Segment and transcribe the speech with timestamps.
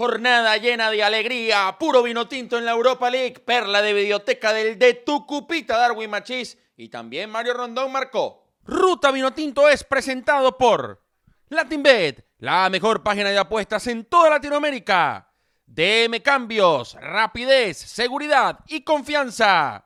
[0.00, 4.78] Jornada llena de alegría, puro vino tinto en la Europa League, perla de videoteca del
[4.78, 8.48] de tu cupita Darwin Machís y también Mario Rondón marcó.
[8.64, 11.04] Ruta Vino Tinto es presentado por
[11.50, 15.30] LatinBet, la mejor página de apuestas en toda Latinoamérica.
[15.66, 19.84] DM Cambios, rapidez, seguridad y confianza.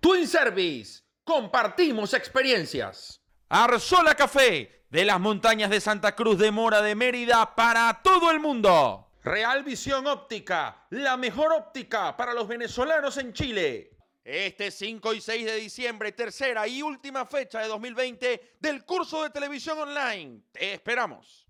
[0.00, 3.20] Twin Service, compartimos experiencias.
[3.50, 8.40] Arzola Café, de las montañas de Santa Cruz de Mora de Mérida para todo el
[8.40, 9.03] mundo.
[9.24, 13.90] Real Visión Óptica, la mejor óptica para los venezolanos en Chile.
[14.22, 19.30] Este 5 y 6 de diciembre, tercera y última fecha de 2020 del curso de
[19.30, 20.42] televisión online.
[20.52, 21.46] Te esperamos.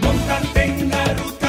[0.00, 1.43] Montate en la ruta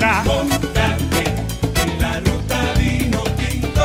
[0.00, 1.24] Montate
[1.82, 3.82] en la ruta vino tinto.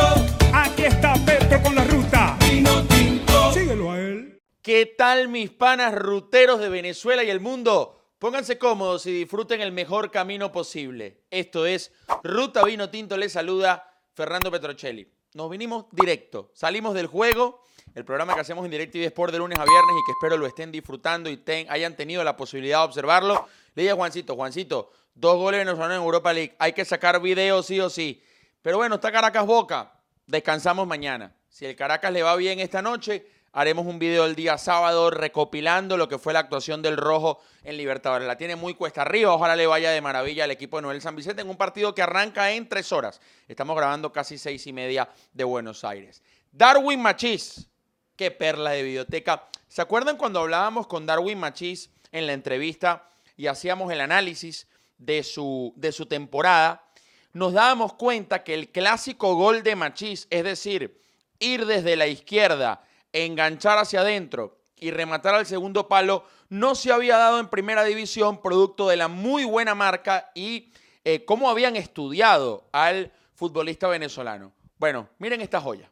[0.53, 2.38] Aquí está Petro con la ruta.
[2.49, 3.53] Vino tinto.
[3.53, 4.41] Síguelo a él.
[4.61, 8.01] ¿Qué tal mis panas ruteros de Venezuela y el mundo?
[8.17, 11.21] Pónganse cómodos y disfruten el mejor camino posible.
[11.29, 15.07] Esto es Ruta Vino Tinto, les saluda Fernando Petrocelli.
[15.35, 17.63] Nos vinimos directo, salimos del juego,
[17.95, 20.47] el programa que hacemos en DirecTV Sport de lunes a viernes y que espero lo
[20.47, 23.47] estén disfrutando y ten- hayan tenido la posibilidad de observarlo.
[23.80, 27.89] Dije Juancito, Juancito, dos goles venezolanos en Europa League, hay que sacar video sí o
[27.89, 28.22] sí.
[28.61, 29.94] Pero bueno, está Caracas Boca,
[30.27, 31.33] descansamos mañana.
[31.47, 35.95] Si el Caracas le va bien esta noche, haremos un video el día sábado recopilando
[35.95, 38.27] lo que fue la actuación del Rojo en Libertadores.
[38.27, 41.16] La tiene muy cuesta arriba, ojalá le vaya de maravilla al equipo de Noel San
[41.16, 43.22] Vicente en un partido que arranca en tres horas.
[43.47, 46.22] Estamos grabando casi seis y media de Buenos Aires.
[46.52, 47.69] Darwin Machís,
[48.17, 49.47] qué perla de biblioteca.
[49.69, 53.05] ¿Se acuerdan cuando hablábamos con Darwin Machís en la entrevista
[53.39, 56.83] y hacíamos el análisis de su, de su temporada?
[57.31, 60.99] Nos dábamos cuenta que el clásico gol de Machís, es decir,
[61.39, 67.16] ir desde la izquierda, enganchar hacia adentro y rematar al segundo palo, no se había
[67.16, 70.73] dado en primera división producto de la muy buena marca y
[71.05, 74.51] eh, cómo habían estudiado al futbolista venezolano.
[74.78, 75.89] Bueno, miren esta joya.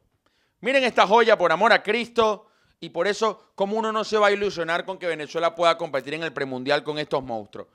[0.59, 2.46] Miren esta joya por amor a Cristo
[2.79, 6.13] y por eso, como uno no se va a ilusionar con que Venezuela pueda competir
[6.13, 7.67] en el premundial con estos monstruos.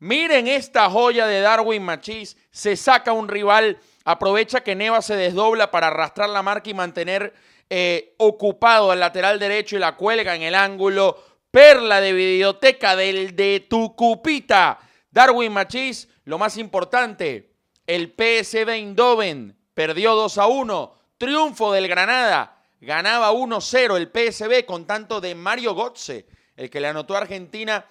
[0.00, 5.70] Miren esta joya de Darwin Machís, se saca un rival, aprovecha que Neva se desdobla
[5.70, 7.34] para arrastrar la marca y mantener
[7.70, 11.22] eh, ocupado el lateral derecho y la cuelga en el ángulo.
[11.50, 14.78] Perla de videoteca del de tu cupita.
[15.10, 17.52] Darwin Machís, lo más importante,
[17.86, 20.94] el PSV Eindhoven perdió 2 a 1.
[21.16, 22.57] Triunfo del Granada.
[22.80, 27.84] Ganaba 1-0 el PSV con tanto de Mario Götze, el que le anotó a Argentina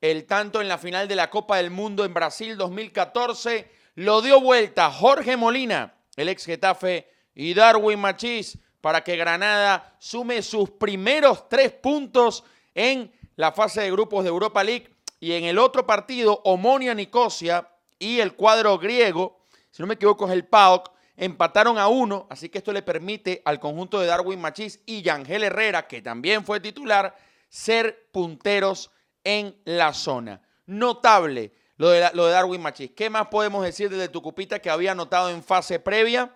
[0.00, 3.70] el tanto en la final de la Copa del Mundo en Brasil 2014.
[3.94, 10.42] Lo dio vuelta Jorge Molina, el ex Getafe, y Darwin Machís para que Granada sume
[10.42, 12.44] sus primeros tres puntos
[12.74, 14.94] en la fase de grupos de Europa League.
[15.20, 17.66] Y en el otro partido, Omonia Nicosia
[17.98, 19.40] y el cuadro griego,
[19.70, 23.42] si no me equivoco es el PAOK, empataron a uno, así que esto le permite
[23.44, 27.16] al conjunto de Darwin Machís y Yangel Herrera, que también fue titular,
[27.48, 28.90] ser punteros
[29.22, 30.42] en la zona.
[30.66, 32.90] Notable lo de, lo de Darwin Machís.
[32.92, 36.34] ¿Qué más podemos decir desde Tucupita que había anotado en fase previa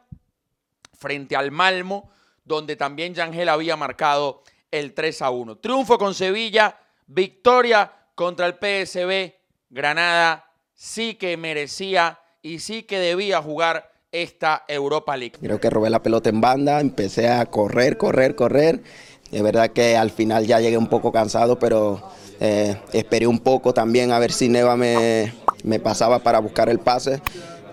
[0.95, 2.11] frente al Malmo,
[2.45, 5.59] donde también Yangel había marcado el 3 a 1?
[5.59, 9.35] Triunfo con Sevilla, victoria contra el PSB.
[9.71, 15.37] Granada sí que merecía y sí que debía jugar esta Europa League.
[15.41, 18.83] Creo que robé la pelota en banda, empecé a correr, correr, correr.
[19.31, 22.03] Es verdad que al final ya llegué un poco cansado, pero
[22.41, 26.79] eh, esperé un poco también a ver si Neva me, me pasaba para buscar el
[26.79, 27.21] pase.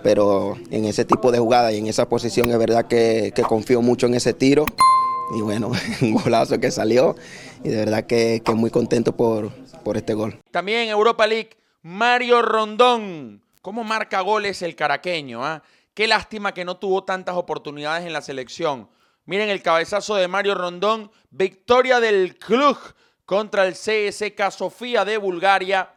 [0.03, 3.81] Pero en ese tipo de jugada y en esa posición es verdad que, que confío
[3.81, 4.65] mucho en ese tiro.
[5.35, 7.15] Y bueno, un golazo que salió.
[7.63, 9.51] Y de verdad que, que muy contento por,
[9.83, 10.37] por este gol.
[10.51, 11.51] También Europa League,
[11.81, 13.41] Mario Rondón.
[13.61, 15.43] ¿Cómo marca goles el caraqueño?
[15.43, 15.63] ah?
[15.95, 18.89] Qué lástima que no tuvo tantas oportunidades en la selección.
[19.23, 21.09] Miren el cabezazo de Mario Rondón.
[21.29, 22.77] Victoria del club
[23.23, 25.93] contra el CSK Sofía de Bulgaria.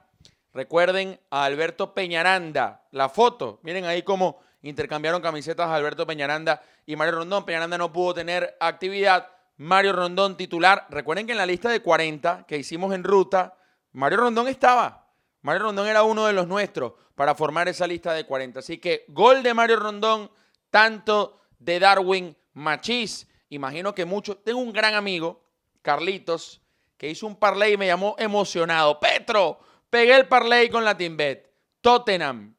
[0.55, 2.87] Recuerden a Alberto Peñaranda.
[2.93, 3.59] La foto.
[3.65, 7.45] Miren ahí cómo intercambiaron camisetas a Alberto Peñaranda y Mario Rondón.
[7.45, 9.27] Peñaranda no pudo tener actividad.
[9.57, 10.87] Mario Rondón titular.
[10.91, 13.57] Recuerden que en la lista de 40 que hicimos en ruta,
[13.91, 15.08] Mario Rondón estaba.
[15.49, 18.59] Mario Rondón era uno de los nuestros para formar esa lista de 40.
[18.59, 20.31] Así que gol de Mario Rondón,
[20.69, 23.27] tanto de Darwin Machís.
[23.49, 24.45] Imagino que muchos.
[24.45, 25.43] Tengo un gran amigo,
[25.81, 26.61] Carlitos,
[26.99, 29.01] que hizo un parlay y me llamó emocionado.
[29.01, 29.59] Petro,
[29.89, 31.51] pegué el parlay con la Teambet.
[31.81, 32.55] Tottenham,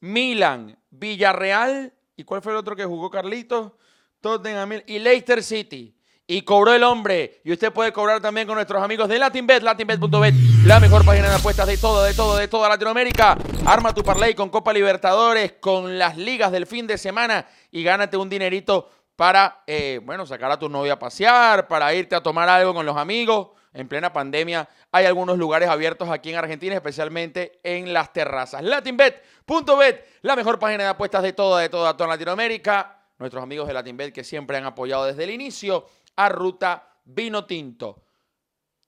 [0.00, 1.94] Milan, Villarreal.
[2.16, 3.74] ¿Y cuál fue el otro que jugó Carlitos?
[4.20, 5.96] Tottenham y Leicester City.
[6.30, 7.40] Y cobró el hombre.
[7.42, 10.34] Y usted puede cobrar también con nuestros amigos de LatinBet, latinbet.bet,
[10.66, 13.38] la mejor página de apuestas de todo, de todo, de toda Latinoamérica.
[13.64, 18.18] Arma tu parlay con Copa Libertadores, con las ligas del fin de semana y gánate
[18.18, 22.46] un dinerito para, eh, bueno, sacar a tu novia a pasear, para irte a tomar
[22.46, 23.48] algo con los amigos.
[23.72, 28.62] En plena pandemia hay algunos lugares abiertos aquí en Argentina, especialmente en las terrazas.
[28.62, 32.96] LatinBet.bet, la mejor página de apuestas de toda, de toda, toda Latinoamérica.
[33.18, 35.86] Nuestros amigos de LatinBet que siempre han apoyado desde el inicio
[36.18, 38.02] a Ruta Vino Tinto.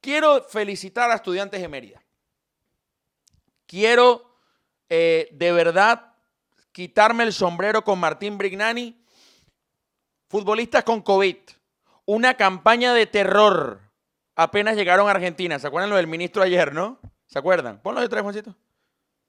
[0.01, 2.03] Quiero felicitar a estudiantes de Mérida.
[3.67, 4.37] Quiero
[4.89, 6.15] eh, de verdad
[6.73, 9.01] quitarme el sombrero con Martín Brignani.
[10.29, 11.37] Futbolistas con COVID.
[12.07, 13.81] Una campaña de terror.
[14.35, 15.59] Apenas llegaron a Argentina.
[15.61, 16.99] ¿Se acuerdan lo del ministro ayer, no?
[17.27, 17.81] ¿Se acuerdan?
[17.81, 18.57] Ponlo de tres, Juancito.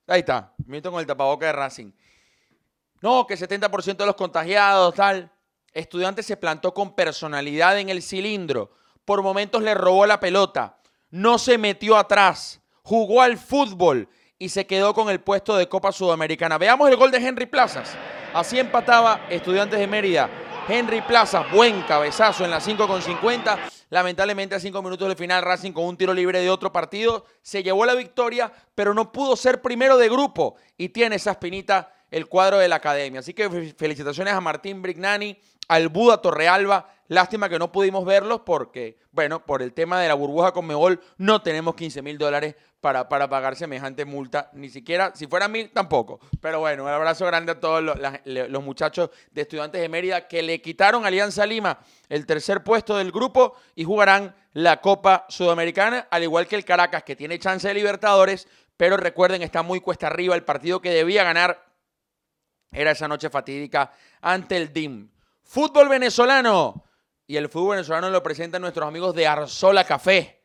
[0.07, 0.55] Ahí está.
[0.65, 1.91] Ministro con el tapaboca de Racing.
[3.01, 5.31] No, que 70% de los contagiados, tal.
[5.73, 8.71] Estudiante se plantó con personalidad en el cilindro.
[9.05, 10.77] Por momentos le robó la pelota.
[11.09, 12.61] No se metió atrás.
[12.83, 16.57] Jugó al fútbol y se quedó con el puesto de Copa Sudamericana.
[16.57, 17.95] Veamos el gol de Henry Plazas.
[18.33, 20.29] Así empataba Estudiantes de Mérida.
[20.67, 23.59] Henry Plazas, buen cabezazo en la 5 con 50.
[23.89, 27.61] Lamentablemente a 5 minutos del final Racing con un tiro libre de otro partido se
[27.63, 32.27] llevó la victoria, pero no pudo ser primero de grupo y tiene esa espinita el
[32.27, 33.21] cuadro de la academia.
[33.21, 35.37] Así que felicitaciones a Martín Brignani,
[35.71, 36.89] al Buda Torrealba.
[37.07, 40.99] Lástima que no pudimos verlos porque, bueno, por el tema de la burbuja con Mebol
[41.17, 44.49] no tenemos 15 mil dólares para, para pagar semejante multa.
[44.51, 46.19] Ni siquiera, si fuera mil, tampoco.
[46.41, 50.41] Pero bueno, un abrazo grande a todos los, los muchachos de estudiantes de Mérida que
[50.41, 51.79] le quitaron a Alianza Lima
[52.09, 57.03] el tercer puesto del grupo y jugarán la Copa Sudamericana, al igual que el Caracas,
[57.03, 58.45] que tiene chance de Libertadores,
[58.75, 60.35] pero recuerden, está muy cuesta arriba.
[60.35, 61.65] El partido que debía ganar
[62.73, 65.09] era esa noche fatídica ante el DIM.
[65.51, 66.85] Fútbol venezolano.
[67.27, 70.43] Y el fútbol venezolano lo presentan nuestros amigos de Arzola Café.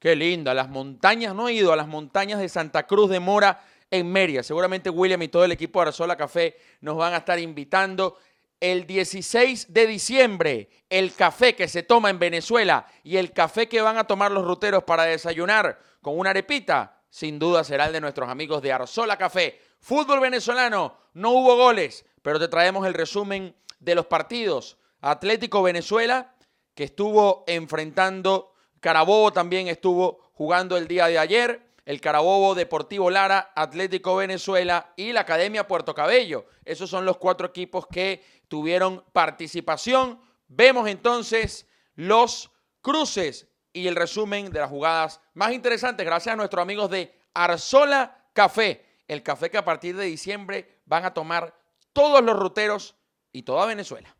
[0.00, 0.52] Qué linda.
[0.54, 4.42] Las montañas, no he ido a las montañas de Santa Cruz de Mora en Mérida.
[4.42, 8.18] Seguramente William y todo el equipo de Arzola Café nos van a estar invitando.
[8.58, 13.80] El 16 de diciembre, el café que se toma en Venezuela y el café que
[13.80, 18.00] van a tomar los ruteros para desayunar con una arepita, sin duda será el de
[18.00, 19.60] nuestros amigos de Arzola Café.
[19.78, 24.78] Fútbol venezolano, no hubo goles, pero te traemos el resumen de los partidos.
[25.00, 26.34] Atlético Venezuela,
[26.74, 33.52] que estuvo enfrentando, Carabobo también estuvo jugando el día de ayer, el Carabobo Deportivo Lara,
[33.56, 36.46] Atlético Venezuela y la Academia Puerto Cabello.
[36.64, 40.20] Esos son los cuatro equipos que tuvieron participación.
[40.46, 42.50] Vemos entonces los
[42.80, 48.28] cruces y el resumen de las jugadas más interesantes gracias a nuestros amigos de Arzola
[48.32, 51.54] Café, el café que a partir de diciembre van a tomar
[51.92, 52.96] todos los ruteros
[53.32, 54.14] y toda Venezuela.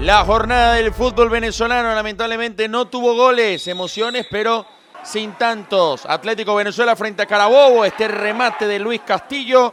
[0.00, 4.66] La jornada del fútbol venezolano lamentablemente no tuvo goles, emociones, pero
[5.02, 6.04] sin tantos.
[6.04, 9.72] Atlético Venezuela frente a Carabobo, este remate de Luis Castillo.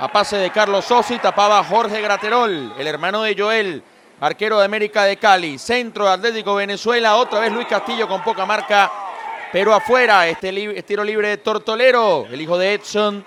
[0.00, 3.84] A pase de Carlos Sosi tapaba Jorge Graterol, el hermano de Joel,
[4.20, 5.58] arquero de América de Cali.
[5.58, 8.90] Centro de Atlético Venezuela, otra vez Luis Castillo con poca marca,
[9.52, 10.26] pero afuera.
[10.26, 13.24] Este tiro libre de Tortolero, el hijo de Edson,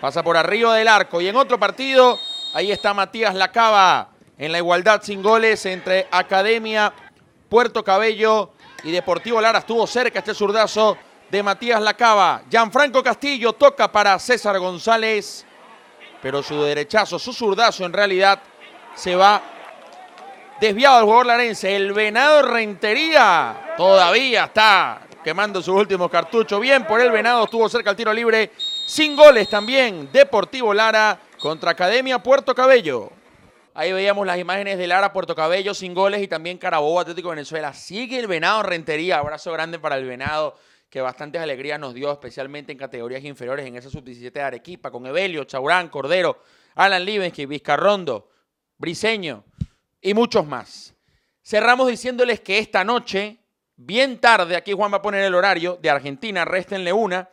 [0.00, 1.20] pasa por arriba del arco.
[1.20, 2.18] Y en otro partido,
[2.54, 6.92] Ahí está Matías Lacaba en la igualdad sin goles entre Academia,
[7.48, 8.52] Puerto Cabello
[8.84, 9.58] y Deportivo Lara.
[9.58, 10.96] Estuvo cerca este zurdazo
[11.28, 12.42] de Matías Lacaba.
[12.48, 15.44] Gianfranco Castillo toca para César González,
[16.22, 18.40] pero su derechazo, su zurdazo en realidad
[18.94, 19.42] se va
[20.60, 21.74] desviado al jugador larense.
[21.74, 26.60] El Venado Rentería todavía está quemando sus últimos cartuchos.
[26.60, 28.52] Bien por el Venado, estuvo cerca el tiro libre.
[28.86, 30.08] Sin goles también.
[30.12, 33.12] Deportivo Lara contra Academia Puerto Cabello.
[33.74, 37.74] Ahí veíamos las imágenes de Lara Puerto Cabello sin goles y también Carabobo Atlético Venezuela.
[37.74, 39.18] Sigue el Venado Rentería.
[39.18, 40.56] Abrazo grande para el Venado
[40.88, 45.04] que bastantes alegrías nos dio, especialmente en categorías inferiores en esa sub-17 de Arequipa, con
[45.04, 46.40] Evelio, Chaurán, Cordero,
[46.76, 48.30] Alan Libensky, Vizcarrondo,
[48.78, 49.44] Briseño
[50.00, 50.94] y muchos más.
[51.42, 53.36] Cerramos diciéndoles que esta noche,
[53.76, 57.28] bien tarde, aquí Juan va a poner el horario, de Argentina, réstenle una,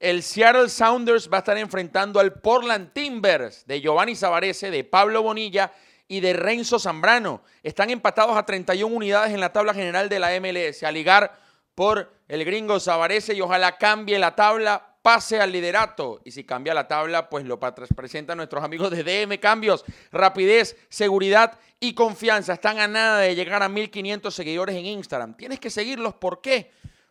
[0.00, 5.72] el Seattle Sounders va a estar enfrentando al Portland De Giovanni Zavarese, de Pablo Bonilla
[6.06, 7.42] y de Renzo Zambrano.
[7.62, 10.82] Están empatados a 31 unidades en la tabla general de la MLS.
[10.84, 11.38] A ligar
[11.74, 16.20] por el gringo Zavarese y ojalá cambie la tabla, pase al liderato.
[16.24, 19.84] Y si cambia la tabla, pues lo presentan nuestros amigos de DM Cambios.
[20.12, 22.52] Rapidez, seguridad y confianza.
[22.54, 25.36] Están a nada de llegar a 1500 seguidores en Instagram.
[25.36, 26.14] Tienes que seguirlos.
[26.14, 26.70] ¿Por qué?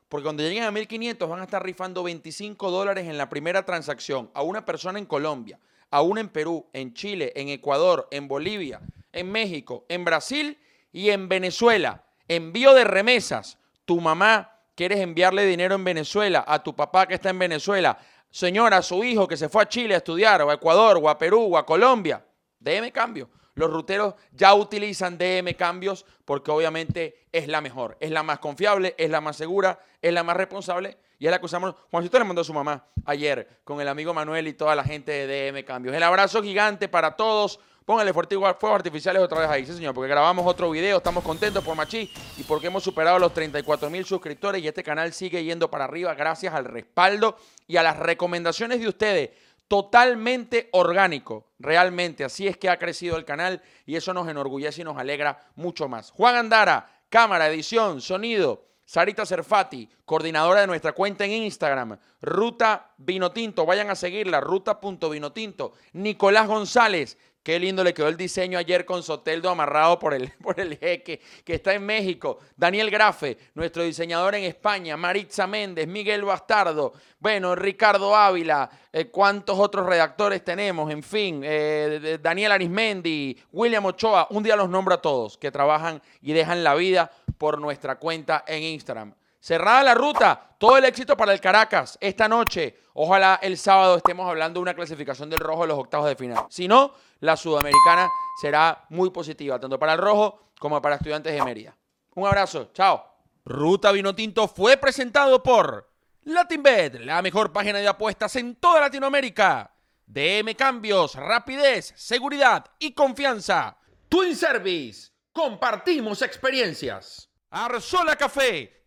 [0.10, 4.32] Porque cuando lleguen a 1500 van a estar rifando 25 dólares en la primera transacción
[4.34, 5.60] a una persona en Colombia,
[5.92, 10.58] aún en Perú, en Chile, en Ecuador, en Bolivia, en México, en Brasil
[10.92, 12.04] y en Venezuela.
[12.28, 13.58] Envío de remesas.
[13.86, 17.98] Tu mamá, quieres enviarle dinero en Venezuela, a tu papá que está en Venezuela,
[18.30, 21.10] señora, a su hijo que se fue a Chile a estudiar, o a Ecuador, o
[21.10, 22.24] a Perú, o a Colombia.
[22.60, 23.30] DM cambio.
[23.58, 28.94] Los ruteros ya utilizan DM cambios porque obviamente es la mejor, es la más confiable,
[29.00, 31.74] es la más segura, es la más responsable y es la que usamos.
[31.90, 35.12] Juancito le mandó a su mamá ayer con el amigo Manuel y toda la gente
[35.26, 35.96] de DM Cambios.
[35.96, 37.60] El abrazo gigante para todos.
[37.84, 41.74] Póngale fuegos artificiales otra vez ahí, sí señor, porque grabamos otro video, estamos contentos por
[41.76, 45.86] Machi y porque hemos superado los 34 mil suscriptores y este canal sigue yendo para
[45.86, 49.30] arriba gracias al respaldo y a las recomendaciones de ustedes
[49.68, 52.24] totalmente orgánico, realmente.
[52.24, 55.88] Así es que ha crecido el canal y eso nos enorgullece y nos alegra mucho
[55.88, 56.12] más.
[56.12, 58.68] Juan Andara, cámara, edición, sonido.
[58.88, 65.74] Sarita Cerfati, coordinadora de nuestra cuenta en Instagram, Ruta Vinotinto, vayan a seguirla, ruta.vinotinto.
[65.92, 67.18] Nicolás González,
[67.48, 71.22] Qué lindo le quedó el diseño ayer con Soteldo amarrado por el, por el jeque
[71.46, 72.40] que está en México.
[72.58, 74.98] Daniel Grafe, nuestro diseñador en España.
[74.98, 76.92] Maritza Méndez, Miguel Bastardo.
[77.22, 78.70] Bueno, Ricardo Ávila.
[78.92, 80.92] Eh, ¿Cuántos otros redactores tenemos?
[80.92, 84.28] En fin, eh, Daniel Arismendi, William Ochoa.
[84.32, 88.44] Un día los nombro a todos que trabajan y dejan la vida por nuestra cuenta
[88.46, 89.14] en Instagram.
[89.40, 92.80] Cerrada la ruta, todo el éxito para el Caracas esta noche.
[92.94, 96.46] Ojalá el sábado estemos hablando de una clasificación del rojo de los octavos de final.
[96.50, 98.10] Si no, la sudamericana
[98.42, 101.78] será muy positiva, tanto para el rojo como para estudiantes de Mérida.
[102.16, 103.06] Un abrazo, chao.
[103.46, 105.90] Ruta Vinotinto fue presentado por
[106.24, 109.72] LatinBet, la mejor página de apuestas en toda Latinoamérica.
[110.06, 113.78] DM Cambios, rapidez, seguridad y confianza.
[114.10, 117.30] Twin Service, compartimos experiencias.
[117.50, 118.87] Arzola Café